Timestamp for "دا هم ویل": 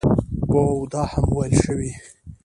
0.93-1.53